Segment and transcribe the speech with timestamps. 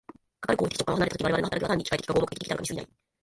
[0.39, 2.87] かかる行為的直観を離れた時、我々の働きは単に機械的か合目的的たるかに過ぎない。